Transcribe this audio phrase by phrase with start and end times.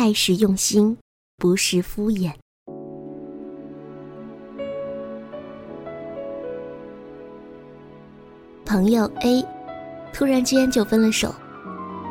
[0.00, 0.96] 爱是用心，
[1.36, 2.32] 不是敷衍。
[8.64, 9.44] 朋友 A，
[10.10, 11.34] 突然间就分了手。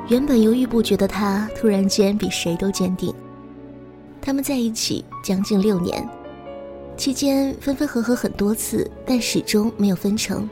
[0.08, 3.12] 原本犹豫不决的他，突然间比谁都坚定。
[4.22, 6.08] 他们在一起将近六年，
[6.96, 10.48] 期间分分合合很多次，但始终没有分成。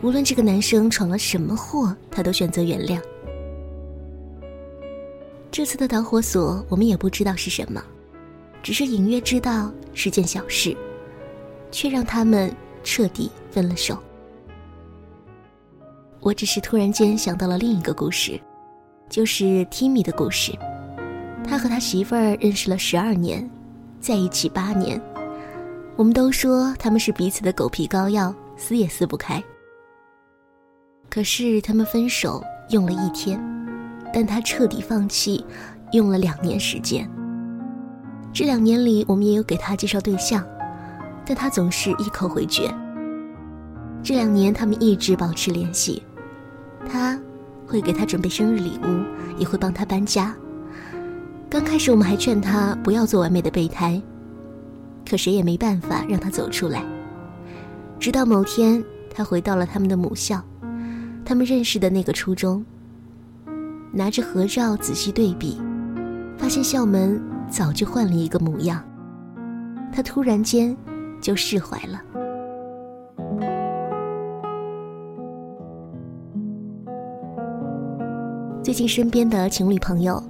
[0.00, 2.98] 无论这个男生闯了什么祸，他都选择原谅。
[5.56, 7.82] 这次的导火索，我们也不知道是什么，
[8.62, 10.76] 只是隐约知道是件小事，
[11.70, 12.54] 却让他们
[12.84, 13.96] 彻底分了手。
[16.20, 18.38] 我只是突然间想到了另一个故事，
[19.08, 20.52] 就是 Timmy 的故事。
[21.42, 23.50] 他和他媳妇儿认识了十二年，
[23.98, 25.00] 在一起八年。
[25.96, 29.42] 我们都说他们是彼此的狗皮膏药，撕也撕不开。
[31.08, 33.40] 可是他们分手用了一天，
[34.16, 35.44] 但他彻底放弃
[35.92, 37.06] 用了两年时间。
[38.32, 40.42] 这两年里，我们也有给他介绍对象，
[41.26, 42.74] 但他总是一口回绝。
[44.02, 46.02] 这两年，他们一直保持联系，
[46.90, 47.20] 他
[47.66, 49.04] 会给他准备生日礼物，
[49.36, 50.34] 也会帮他搬家。
[51.50, 54.00] 刚开始，我们还劝他不要做完美的备胎，
[55.06, 56.82] 可谁也没办法让他走出来。
[58.00, 58.82] 直到某天，
[59.14, 60.42] 他回到了他们的母校。
[61.22, 62.64] 他们认识的那个初中，
[63.96, 65.58] 拿着合照仔细对比，
[66.36, 68.84] 发现校门早就换了一个模样。
[69.90, 70.76] 他突然间
[71.18, 72.02] 就释怀了。
[78.62, 80.22] 最近身边的情侣朋友，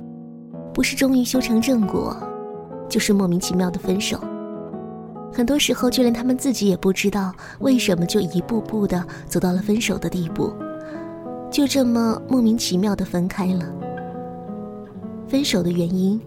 [0.72, 2.16] 不是终于修成正果，
[2.88, 4.20] 就是莫名其妙的分手。
[5.32, 10.54] 很多时候，就连他们自己也不知道为什么就一步步的走到了分手的地步。
[11.50, 13.72] 就这么莫名其妙的分开了。
[15.28, 16.20] 分手的原因，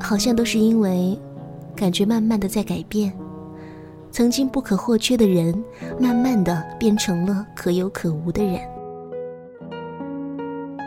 [0.00, 1.18] 好像都是因为，
[1.74, 3.12] 感觉慢慢的在改变，
[4.10, 5.62] 曾经不可或缺的人，
[6.00, 8.60] 慢慢的变成了可有可无的人。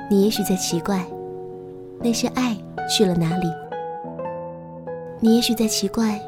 [0.09, 1.06] 你也许在奇怪，
[2.00, 2.58] 那些爱
[2.90, 3.47] 去了哪里？
[5.20, 6.20] 你也许在奇怪，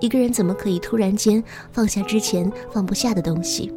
[0.00, 3.72] 一个人怎么可以突然间放下之前放不下的东西？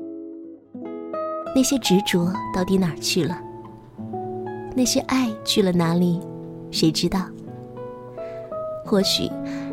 [1.56, 3.40] 那些执着到底哪儿去了？
[4.76, 6.20] 那些爱去了哪里？
[6.72, 7.28] 谁知道？
[8.84, 9.30] 或许，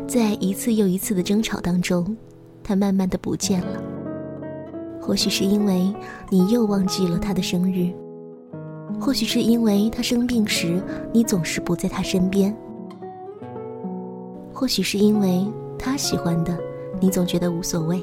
[0.07, 2.15] 在一次又一次的争吵当中，
[2.63, 3.81] 他慢慢的不见了。
[5.01, 5.91] 或许是因为
[6.29, 7.91] 你又忘记了他的生日，
[8.99, 10.79] 或许是因为他生病时
[11.11, 12.55] 你总是不在他身边，
[14.53, 15.45] 或许是因为
[15.79, 16.55] 他喜欢的
[16.99, 17.99] 你总觉得无所谓。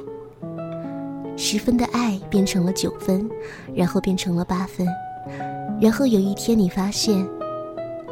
[1.41, 3.31] 十分的爱变成了九分，
[3.73, 4.85] 然后变成了八分，
[5.81, 7.25] 然后有一天你发现，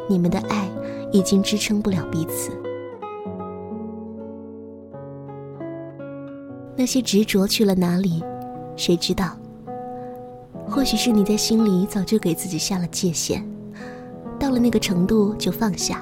[0.07, 0.69] 你们的爱
[1.11, 2.51] 已经支撑不了彼此。
[6.77, 8.23] 那些执着去了哪里？
[8.77, 9.35] 谁知道？
[10.65, 13.45] 或许是你在心里早就给自己下了界限，
[14.39, 16.01] 到了那个程度就放下。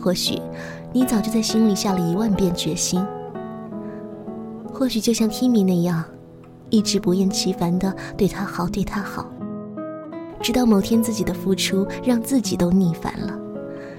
[0.00, 0.40] 或许，
[0.94, 3.04] 你早就在心里下了一万遍决心。
[4.80, 6.02] 或许就像 Timmy 那样，
[6.70, 9.30] 一直不厌其烦的对他好，对他好，
[10.40, 13.38] 直到某天自己的付出让自己都腻烦了，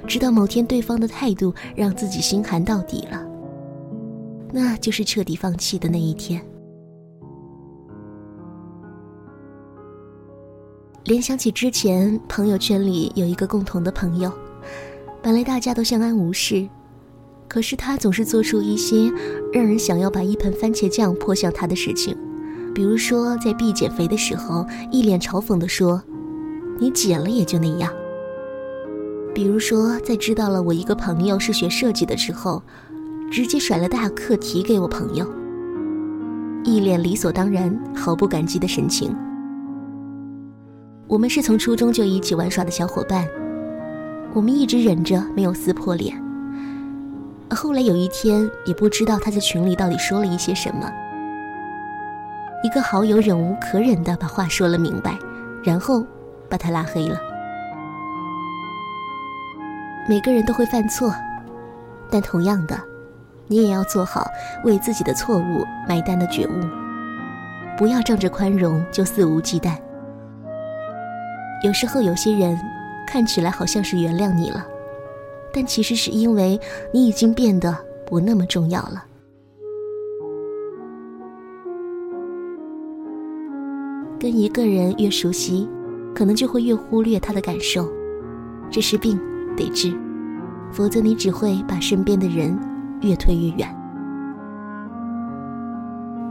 [0.08, 3.24] 直到某天对方的态度让自己心寒到底了，
[4.52, 6.44] 那就是彻底放弃的那一天。
[11.03, 14.34] 联想起之前朋友圈里有一个共同的朋友，
[15.22, 16.68] 本来大家都相安无事。
[17.51, 19.12] 可是他总是做出一些
[19.51, 22.16] 让人想要把一盆番茄酱泼向他的事情，
[22.73, 26.01] 比如说在 B 减肥的时候，一脸嘲讽地说
[26.79, 27.91] ：“你减了也就那样。”
[29.35, 32.63] 比如说在知道了我一个朋友是学设计的时候，
[33.29, 35.29] 直接甩了大课题给我朋友，
[36.63, 39.13] 一脸理所当然、毫不感激的神情。
[41.06, 43.28] 我们是从初中就一起玩耍的小伙伴，
[44.33, 46.31] 我们一直忍着没有撕破脸。
[47.56, 50.92] 后来有一天，也不知道他在群里到底说了一些什么。
[52.63, 55.18] 一个好友忍无可忍的把话说了明白，
[55.63, 56.06] 然后
[56.48, 57.19] 把他拉黑了。
[60.07, 61.13] 每个人都会犯错，
[62.09, 62.80] 但同样的，
[63.48, 64.27] 你也要做好
[64.63, 66.51] 为自己的错误买单的觉悟，
[67.77, 69.75] 不要仗着宽容就肆无忌惮。
[71.63, 72.59] 有时候有些人
[73.07, 74.65] 看起来好像是原谅你了。
[75.53, 76.59] 但其实是因为
[76.94, 79.06] 你已经变得不那么重要了。
[84.19, 85.68] 跟一个人越熟悉，
[86.13, 87.92] 可能就会越忽略他的感受，
[88.69, 89.19] 这是病，
[89.57, 89.92] 得治。
[90.71, 92.57] 否则你只会把身边的人
[93.01, 93.68] 越推越远。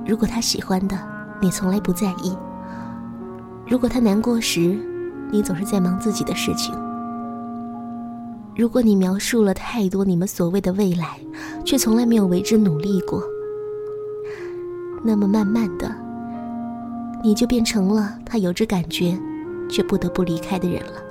[0.06, 0.96] 如果他喜欢的，
[1.43, 2.34] 你从来不在意；
[3.66, 4.78] 如果他难过时，
[5.31, 6.75] 你总是在忙自己的事情；
[8.61, 11.19] 如果你描述了太多你们所谓的未来，
[11.65, 13.25] 却从来没有为之努力过，
[15.03, 15.91] 那么慢慢的，
[17.25, 19.19] 你就变成了他有着感觉，
[19.67, 21.03] 却不得不离开的人了。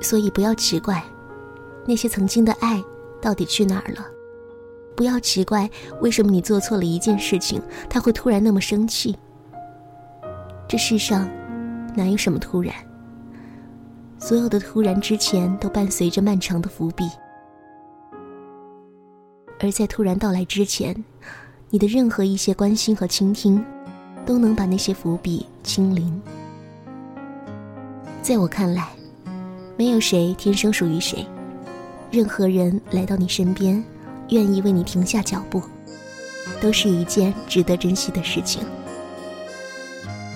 [0.00, 1.00] 所以不要奇怪，
[1.86, 2.82] 那些曾经的爱
[3.20, 4.04] 到底去哪儿了？
[4.96, 9.16] 不要奇怪为什么你做错了一件事情，他会突然那么生气。
[10.66, 11.30] 这世上
[11.94, 12.74] 哪有什么突然？
[14.22, 17.10] 所有的突然之前都伴随着漫长的伏笔，
[19.58, 20.94] 而在突然到来之前，
[21.70, 23.62] 你的任何一些关心和倾听，
[24.24, 26.22] 都能把那些伏笔清零。
[28.22, 28.88] 在我看来。
[29.74, 31.26] 没有谁天生属于谁，
[32.10, 33.82] 任何人来到你身边，
[34.28, 35.60] 愿意为你停下脚步，
[36.60, 38.62] 都是一件值得珍惜的事情。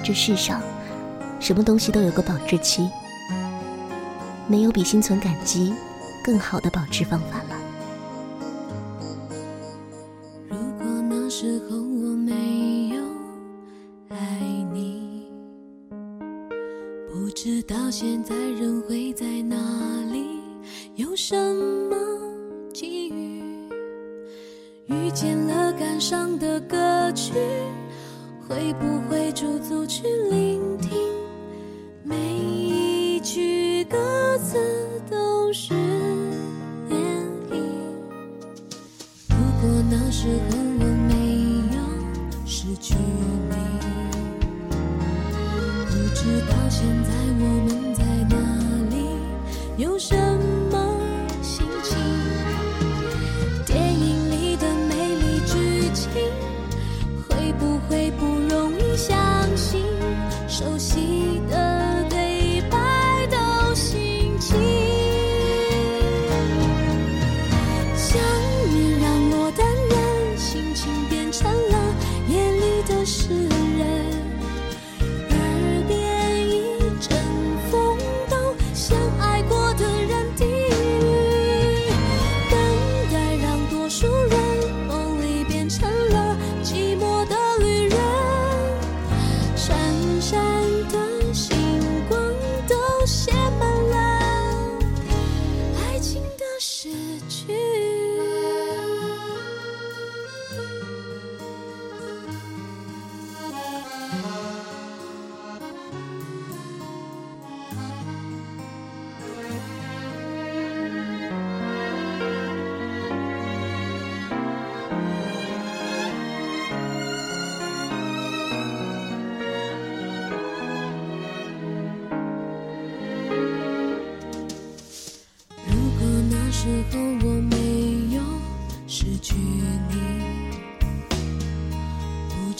[0.02, 0.60] 这世上，
[1.38, 2.88] 什么东西都有个保质期，
[4.48, 5.74] 没有比心存感激
[6.24, 7.56] 更好的保持方法了。
[10.48, 13.02] 如果那时候我没有
[14.08, 14.16] 爱
[14.72, 15.28] 你，
[17.12, 19.56] 不知道现在人会在哪
[20.12, 20.40] 里。
[20.94, 21.36] 有什
[21.90, 21.96] 么
[22.72, 23.42] 机遇
[24.86, 27.34] 遇见了感伤的歌曲？
[28.48, 30.45] 会不会驻足去聆
[90.28, 90.40] 山
[90.88, 91.15] 的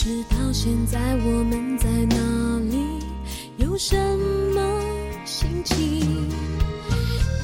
[0.06, 2.17] 直到现在我们在哪
[2.70, 3.05] 里？
[3.56, 3.97] 有什
[4.55, 4.81] 么
[5.25, 5.75] 心情？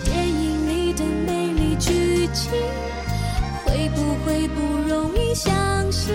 [0.04, 2.52] 电影里的美丽剧情，
[3.64, 5.50] 会不会不容易相
[5.90, 6.14] 信？